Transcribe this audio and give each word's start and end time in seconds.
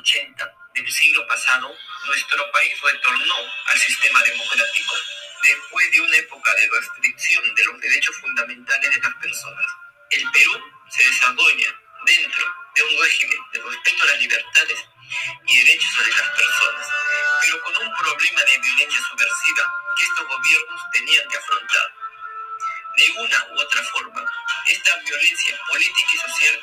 80 0.00 0.54
del 0.74 0.90
siglo 0.90 1.26
pasado, 1.26 1.74
nuestro 2.06 2.52
país 2.52 2.72
retornó 2.80 3.34
al 3.66 3.78
sistema 3.78 4.22
democrático 4.22 4.94
después 5.42 5.90
de 5.90 6.00
una 6.00 6.16
época 6.16 6.54
de 6.54 6.70
restricción 6.70 7.54
de 7.54 7.64
los 7.64 7.80
derechos 7.80 8.16
fundamentales 8.16 8.90
de 8.90 9.00
las 9.00 9.14
personas. 9.16 9.66
El 10.10 10.30
Perú 10.30 10.52
se 10.90 11.04
desarrolla 11.04 11.74
dentro 12.06 12.44
de 12.74 12.82
un 12.82 13.02
régimen 13.02 13.38
de 13.52 13.62
respeto 13.62 14.02
a 14.04 14.06
las 14.06 14.18
libertades 14.20 14.78
y 15.46 15.58
derechos 15.58 16.04
de 16.04 16.10
las 16.10 16.30
personas, 16.30 16.88
pero 17.42 17.62
con 17.62 17.86
un 17.86 17.94
problema 17.96 18.40
de 18.42 18.58
violencia 18.58 19.00
subversiva 19.08 19.74
que 19.96 20.04
estos 20.04 20.26
gobiernos 20.26 20.80
tenían 20.92 21.28
que 21.28 21.36
afrontar. 21.36 21.94
De 22.96 23.10
una 23.12 23.46
u 23.52 23.60
otra 23.60 23.82
forma, 23.84 24.24
esta 24.66 24.96
violencia 24.98 25.58
política 25.68 26.10
y 26.12 26.18
social 26.30 26.60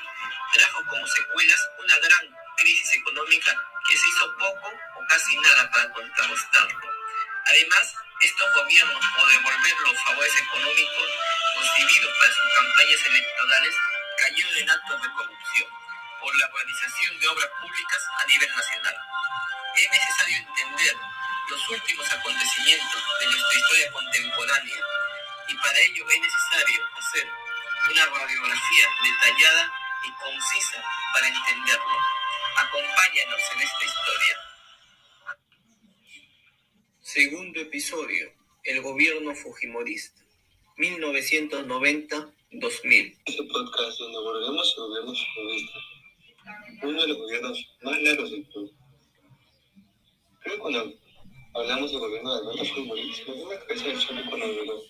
trajo 0.54 0.86
como 0.90 1.08
secuelas 1.08 1.70
una 1.80 1.98
gran 2.00 2.37
crisis 2.58 2.94
económica 2.96 3.56
que 3.90 3.98
se 3.98 4.10
hizo 4.10 4.36
poco 4.38 4.72
o 4.96 5.08
casi 5.08 5.38
nada 5.38 5.70
para 5.72 5.90
contrarrestarlo. 5.92 6.80
Además, 7.48 7.96
estos 8.22 8.54
gobiernos, 8.56 9.06
o 9.18 9.26
devolver 9.28 9.76
los 9.86 10.04
favores 10.04 10.36
económicos 10.42 11.10
recibidos 11.62 12.18
para 12.20 12.34
sus 12.34 12.54
campañas 12.56 13.06
electorales, 13.06 13.76
cayeron 14.18 14.58
en 14.58 14.70
actos 14.70 15.02
de 15.02 15.10
corrupción 15.14 15.70
por 16.20 16.36
la 16.36 16.46
organización 16.48 17.20
de 17.20 17.28
obras 17.28 17.50
públicas 17.62 18.04
a 18.20 18.26
nivel 18.26 18.50
nacional. 18.56 18.98
Es 19.78 19.92
necesario 19.92 20.38
entender 20.38 20.96
los 21.50 21.70
últimos 21.70 22.12
acontecimientos 22.12 23.04
de 23.20 23.26
nuestra 23.28 23.60
historia 23.60 23.92
contemporánea 23.92 24.78
y 25.48 25.54
para 25.56 25.80
ello 25.80 26.10
es 26.10 26.20
necesario 26.20 26.82
hacer 26.98 27.30
una 27.92 28.06
radiografía 28.06 28.88
detallada 29.04 29.72
y 30.04 30.12
concisa 30.12 30.84
para 31.14 31.28
entenderlo. 31.28 31.98
Acompáñanos 32.58 33.42
en 33.54 33.62
esta 33.62 33.86
historia. 33.86 34.36
Segundo 37.02 37.62
episodio. 37.62 38.34
El 38.64 38.82
gobierno 38.82 39.36
fujimorista. 39.36 40.24
1990-2000. 40.78 43.20
Este 43.26 43.44
podcast 43.44 44.00
donde 44.00 44.18
abordamos 44.18 44.74
el 44.76 44.84
gobierno 44.84 45.14
fujimorista, 45.14 45.80
uno 46.82 47.02
de 47.02 47.08
los 47.08 47.18
gobiernos 47.18 47.76
más 47.84 48.02
largos 48.02 48.32
del 48.32 48.44
Perú. 48.48 48.74
Creo 50.42 50.56
que 50.56 50.62
cuando 50.62 50.94
hablamos 51.54 51.92
del 51.92 52.00
gobierno 52.00 52.34
de 52.34 52.40
Alberto 52.42 52.66
Fujimori, 52.74 53.04
me 53.04 53.12
a 53.44 53.50
la 53.50 53.60
cabeza 53.66 53.86
el 53.86 54.00
choque 54.00 54.24
cuando 54.30 54.48
duró, 54.48 54.82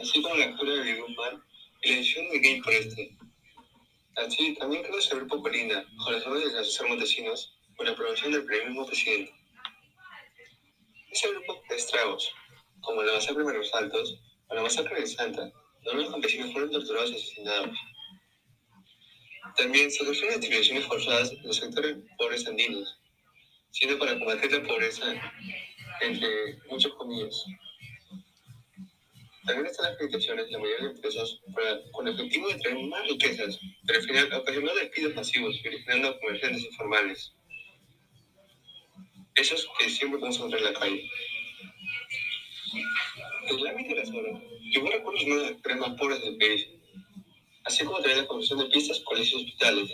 así 0.00 0.22
como 0.22 0.34
la 0.36 0.46
captura 0.46 0.72
de 0.72 0.92
Vigumban 0.92 1.44
y 1.82 1.90
la 1.90 1.96
edición 1.96 2.30
de 2.30 2.38
Game 2.38 2.62
por 2.62 2.72
este. 2.72 3.18
Así, 4.16 4.54
también 4.54 4.82
creo 4.82 5.00
saber 5.00 5.26
poco 5.26 5.48
linda, 5.48 5.84
bajo 5.96 6.10
las 6.12 6.26
órdenes 6.26 6.52
de 6.52 6.60
asesores 6.60 6.90
montesinos, 6.90 7.58
con 7.76 7.86
la 7.86 7.92
aprobación 7.92 8.32
del 8.32 8.44
mismo 8.44 8.86
presidente. 8.86 9.32
Ese 11.10 11.28
grupo 11.30 11.62
de 11.68 11.76
estragos, 11.76 12.30
como 12.80 13.02
la 13.02 13.14
masacre 13.14 13.44
de 13.44 13.58
los 13.58 13.74
Altos 13.74 14.20
o 14.48 14.54
la 14.54 14.62
masacre 14.62 15.00
de 15.00 15.06
Santa, 15.06 15.50
donde 15.82 16.04
los 16.04 16.12
campesinos 16.12 16.52
fueron 16.52 16.70
torturados 16.70 17.10
y 17.10 17.14
asesinados. 17.14 17.76
También 19.56 19.90
se 19.90 20.04
refiere 20.04 20.34
a 20.34 20.38
distribuciones 20.38 20.86
forzadas 20.86 21.32
en 21.32 21.42
los 21.46 21.56
sectores 21.56 21.96
pobres 22.18 22.46
andinos, 22.46 22.98
siendo 23.70 23.98
para 23.98 24.18
combatir 24.18 24.52
la 24.52 24.62
pobreza, 24.62 25.06
entre 26.00 26.58
muchos 26.70 26.94
comillas. 26.94 27.44
También 29.44 29.66
están 29.66 29.90
las 29.90 29.98
limitaciones 29.98 30.46
de 30.46 30.52
la 30.52 30.58
mayoría 30.58 30.86
de 30.86 30.92
empresas 30.92 31.40
para, 31.52 31.80
con 31.90 32.06
el 32.06 32.14
objetivo 32.14 32.48
de 32.48 32.58
traer 32.60 32.78
más 32.86 33.08
riquezas, 33.08 33.58
pero 33.84 33.98
al 33.98 34.04
final 34.06 34.32
ocasionó 34.34 34.74
despidos 34.74 35.14
masivos 35.16 35.60
y 35.62 35.68
originando 35.68 36.20
comerciantes 36.20 36.64
informales. 36.64 37.32
Esos 39.34 39.66
que 39.78 39.90
siempre 39.90 40.20
podemos 40.20 40.36
encontrar 40.36 40.62
en 40.62 40.72
la 40.72 40.78
calle. 40.78 41.10
El 43.48 43.66
ámbito 43.66 43.94
de 43.94 44.00
la 44.00 44.06
zona, 44.06 44.42
igual 44.62 44.92
recursos 44.92 45.24
uno 45.24 45.34
de 45.34 45.40
los 45.40 45.48
sectores 45.50 45.78
más 45.78 45.98
pobres 45.98 46.20
del 46.22 46.38
país, 46.38 46.68
así 47.64 47.84
como 47.84 47.98
también 47.98 48.18
la 48.18 48.26
construcción 48.26 48.60
de 48.60 48.72
pistas, 48.72 49.00
colegios 49.00 49.42
y 49.42 49.44
hospitales, 49.44 49.90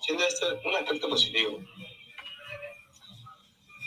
siendo 0.00 0.24
esto 0.24 0.60
un 0.64 0.74
aspecto 0.76 1.08
positivo. 1.10 1.62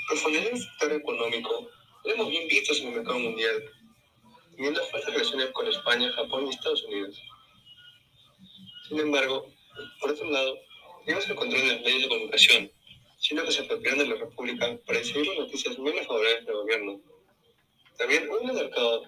Profundizar 0.07 0.47
en 0.47 0.53
el 0.53 0.62
sector 0.62 0.94
económico, 0.94 1.69
lo 2.03 2.13
hemos 2.13 2.29
bien 2.29 2.47
visto 2.47 2.74
en 2.75 2.88
el 2.88 2.95
mercado 2.95 3.18
mundial, 3.18 3.63
teniendo 4.56 4.82
relaciones 4.92 5.52
con 5.52 5.68
España, 5.68 6.12
Japón 6.14 6.48
y 6.48 6.50
Estados 6.50 6.84
Unidos. 6.84 7.22
Sin 8.88 9.00
embargo, 9.00 9.48
por 10.00 10.12
otro 10.12 10.30
lado, 10.30 10.58
tenemos 11.06 11.28
el 11.28 11.36
control 11.36 11.62
de 11.62 11.74
los 11.74 11.82
medios 11.82 12.04
de 12.04 12.10
comunicación, 12.10 12.72
siendo 13.18 13.46
que 13.46 13.52
se 13.52 13.62
apropiaron 13.64 14.00
de 14.00 14.08
la 14.08 14.16
República 14.16 14.78
para 14.86 15.00
decidir 15.00 15.28
las 15.28 15.40
noticias 15.40 15.78
menos 15.80 16.08
favorables 16.08 16.46
del 16.46 16.56
gobierno. 16.56 17.02
También 17.98 18.30
hubo 18.30 18.40
un 18.40 18.56
mercado 18.56 19.04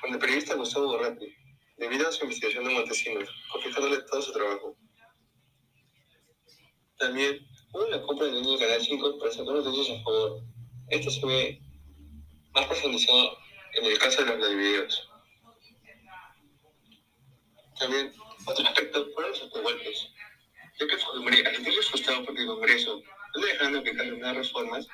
con 0.00 0.12
el 0.12 0.18
periodista 0.18 0.54
Gustavo 0.54 0.88
Borrati, 0.88 1.34
debido 1.76 2.08
a 2.08 2.12
su 2.12 2.24
investigación 2.24 2.64
de 2.64 2.74
Montesinos, 2.74 3.28
confiscándole 3.50 4.02
todo 4.02 4.22
su 4.22 4.32
trabajo. 4.32 4.76
También 6.98 7.46
hubo 7.72 7.86
la 7.88 8.02
compra 8.02 8.26
del 8.26 8.34
dueño 8.34 8.50
del 8.50 8.60
Canal 8.60 8.80
5 8.80 9.18
para 9.18 9.32
sacar 9.32 9.54
noticias 9.54 9.98
a 9.98 10.02
favor. 10.02 10.42
Esto 10.88 11.10
se 11.10 11.26
ve 11.26 11.62
más 12.52 12.66
profundizado 12.66 13.41
en 13.72 13.84
el 13.84 13.98
caso 13.98 14.24
de 14.24 14.36
los 14.36 14.54
videos. 14.54 15.08
También, 17.78 18.12
otro 18.46 18.66
aspecto 18.66 19.08
fueron 19.14 19.32
los 19.32 19.42
autogolpes, 19.42 20.08
ya 20.78 20.86
que 20.86 20.94
al 20.94 21.54
sentirse 21.54 21.82
frustrado 21.82 22.24
porque 22.24 22.42
el 22.42 22.46
Congreso 22.46 23.02
no 23.34 23.46
dejaron 23.46 23.76
aplicar 23.76 24.06
nuevas 24.06 24.36
reformas, 24.36 24.86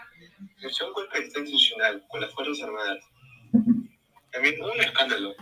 realizó 0.59 0.87
un 0.87 0.93
golpe 0.93 1.19
de 1.19 1.27
Estado 1.27 1.45
institucional 1.45 2.05
con 2.09 2.21
las 2.21 2.33
Fuerzas 2.33 2.63
Armadas. 2.63 3.05
También 4.31 4.61
hubo 4.61 4.73
un 4.73 4.81
escándalo, 4.81 5.35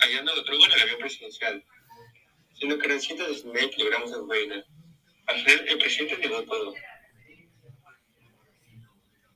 hallando 0.00 0.42
droga 0.42 0.66
en 0.66 0.72
el 0.72 0.80
avión 0.82 0.98
presidencial, 0.98 1.64
siendo 2.54 2.78
que 2.78 2.86
eran 2.86 3.00
cientos 3.00 3.44
de 3.44 3.50
mil 3.50 3.70
kilogramos 3.70 4.10
de 4.10 4.18
cocaína. 4.18 4.64
Al 5.26 5.36
final, 5.36 5.68
el 5.68 5.78
presidente 5.78 6.18
negó 6.18 6.42
todo. 6.42 6.74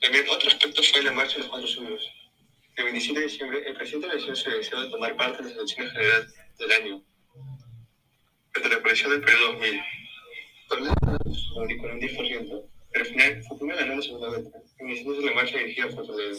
También 0.00 0.27
otro 0.28 0.49
aspecto 0.49 0.83
fue 0.83 1.03
la 1.03 1.12
marcha 1.12 1.34
de 1.34 1.39
los 1.41 1.49
cuatro 1.49 1.67
suyos. 1.67 2.24
El 2.77 2.85
27 2.85 3.21
de 3.21 3.27
diciembre, 3.27 3.62
el 3.67 3.77
presidente 3.77 4.11
anunció 4.11 4.35
su 4.35 4.51
deseo 4.51 4.81
de 4.83 4.91
tomar 4.91 5.17
parte 5.17 5.39
en 5.39 5.45
las 5.45 5.57
elecciones 5.57 5.93
generales 5.93 6.35
del 6.59 6.73
año, 6.73 7.05
desde 8.53 8.69
la 8.69 8.83
coalición 8.83 9.11
del 9.12 9.21
periodo 9.21 9.53
2000. 9.53 9.81
Torneo 10.69 10.95
con 11.55 11.91
un 11.91 12.01
10%, 12.01 12.69
pero 12.91 13.05
al 13.05 13.11
final 13.11 13.45
Fukuyama 13.45 13.81
ganó 13.81 13.97
la 13.97 14.03
segunda 14.03 14.29
vuelta, 14.29 14.59
iniciándose 14.81 15.27
la 15.27 15.35
marcha 15.35 15.59
dirigida 15.59 15.89
por 15.89 16.07
Toledo. 16.07 16.37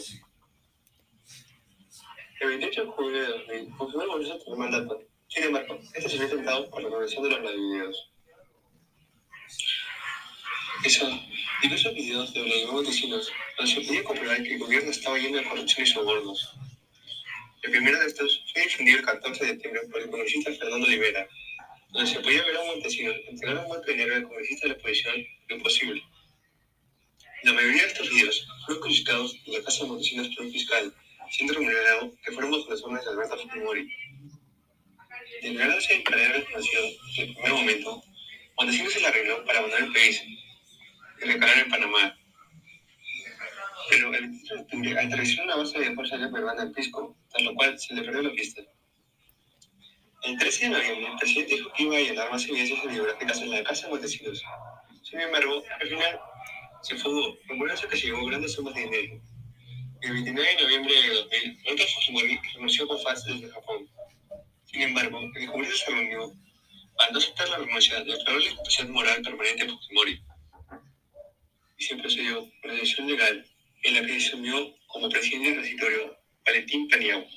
El 2.40 2.48
28 2.48 2.84
de 2.84 2.90
julio 2.90 3.20
de 3.20 3.26
2000, 3.28 3.74
Fukuyama 3.78 4.06
volvió 4.06 4.34
a 4.34 4.38
tener 4.38 4.58
mandato. 4.58 5.02
Sin 5.28 5.44
embargo, 5.44 5.78
este 5.94 6.08
se 6.08 6.18
vio 6.18 6.28
tentado 6.28 6.68
por 6.68 6.82
la 6.82 6.90
convención 6.90 7.22
de 7.22 7.30
los 7.30 7.42
Nadivideos. 7.42 8.12
Hizo 10.84 11.08
diversos 11.62 11.94
videos 11.94 12.34
de 12.34 12.66
Montesinos 12.70 13.32
donde 13.56 13.72
se 13.72 13.80
podía 13.80 14.04
comprobar 14.04 14.42
que 14.42 14.54
el 14.54 14.58
gobierno 14.58 14.90
estaba 14.90 15.18
lleno 15.18 15.38
de 15.38 15.44
corrupción 15.44 15.86
y 15.86 15.90
sobornos. 15.90 16.52
El 17.62 17.70
primero 17.70 17.98
de 17.98 18.06
estos 18.06 18.44
fue 18.52 18.62
difundido 18.62 18.98
el 18.98 19.04
14 19.04 19.44
de 19.44 19.50
septiembre 19.52 19.82
por 19.90 20.00
el 20.00 20.10
congresista 20.10 20.52
Fernando 20.52 20.86
Rivera, 20.86 21.28
donde 21.90 22.10
se 22.10 22.20
podía 22.20 22.44
ver 22.44 22.56
a 22.56 22.64
Montesinos 22.64 23.16
entregar 23.26 23.64
un 23.64 23.68
monto 23.68 23.86
de 23.86 23.92
dinero 23.94 24.16
al 24.16 24.22
congresista 24.24 24.68
de 24.68 24.74
la 24.74 24.78
oposición 24.78 25.26
lo 25.48 25.56
imposible. 25.56 26.02
La 27.42 27.52
mayoría 27.52 27.82
de 27.82 27.88
estos 27.88 28.10
videos 28.10 28.46
fueron 28.64 28.82
consultados 28.82 29.36
en 29.46 29.52
la 29.54 29.62
casa 29.62 29.82
de 29.82 29.88
Montesinos 29.88 30.28
por 30.28 30.46
un 30.46 30.52
fiscal, 30.52 30.94
siendo 31.30 31.54
remunerado 31.54 32.12
que 32.24 32.32
fueron 32.32 32.50
bajo 32.50 32.70
las 32.70 32.82
órdenes 32.82 33.04
de 33.04 33.10
Alberto 33.10 33.38
Fujimori. 33.38 33.88
De 35.42 35.50
negarse 35.50 35.92
a 35.92 35.96
impedir 35.96 36.28
reconocido 36.28 36.82
desde 37.08 37.22
el 37.22 37.34
primer 37.34 37.52
momento, 37.52 38.02
Montesinos 38.58 38.92
se 38.92 39.00
la 39.00 39.08
arregló 39.08 39.44
para 39.44 39.58
abandonar 39.58 39.88
el 39.88 39.92
país 39.92 40.22
y 41.22 41.24
recalar 41.26 41.58
en 41.58 41.70
Panamá. 41.70 42.16
Pero 43.88 44.14
el 44.14 44.20
23 44.20 44.48
de 44.48 44.62
octubre 44.62 44.98
aterrizó 44.98 45.42
una 45.42 45.56
base 45.56 45.78
de 45.78 45.94
fuerza 45.94 46.16
aérea 46.16 46.32
peruana 46.32 46.62
en 46.62 46.72
Pisco, 46.72 47.16
tras 47.30 47.44
lo 47.44 47.54
cual 47.54 47.78
se 47.78 47.94
le 47.94 48.02
perdió 48.02 48.22
la 48.22 48.32
pista. 48.32 48.62
El 50.22 50.38
13 50.38 50.64
de 50.64 50.70
noviembre, 50.70 51.06
el 51.12 51.18
presidente 51.18 51.54
dijo 51.54 51.72
que 51.72 51.82
iba 51.84 51.96
a 51.96 52.00
llenar 52.00 52.30
más 52.32 52.44
evidencias 52.44 52.82
bibliográficas 52.82 53.40
en 53.42 53.50
la 53.50 53.62
casa 53.62 53.86
de 53.86 53.92
Montesinos. 53.92 54.42
Sin 55.02 55.20
embargo, 55.20 55.62
al 55.80 55.88
final 55.88 56.20
se 56.82 56.96
fugó, 56.96 57.36
rumorando 57.46 57.88
que 57.88 57.96
se 57.96 58.06
llevó 58.06 58.26
grandes 58.26 58.52
sumas 58.52 58.74
de 58.74 58.82
dinero. 58.82 59.20
El 60.02 60.12
29 60.12 60.48
de 60.56 60.62
noviembre 60.62 60.94
de 60.94 61.08
2000, 61.14 61.58
Alberto 61.66 61.92
Fujimori 61.94 62.40
renunció 62.54 62.86
con 62.86 63.00
fans 63.00 63.24
desde 63.24 63.48
Japón. 63.50 63.88
Sin 64.64 64.82
embargo, 64.82 65.20
el 65.34 65.46
Congreso 65.46 65.76
se 65.76 65.90
reunió. 65.90 66.32
Al 66.98 67.12
no 67.12 67.18
aceptar 67.18 67.48
la 67.48 67.58
renuncia, 67.58 68.02
declaró 68.04 68.38
la 68.38 68.46
incapacidad 68.46 68.88
moral 68.88 69.22
permanente 69.22 69.64
a 69.64 69.68
Fujimori. 69.68 70.05
Se 72.16 73.02
legal 73.02 73.44
en 73.82 73.94
la 73.94 74.06
que 74.06 74.16
asumió 74.16 74.74
como 74.86 75.10
presidente 75.10 75.48
del 75.48 75.58
transitorio 75.58 76.16
Valentín 76.46 76.88
Paniagua. 76.88 77.28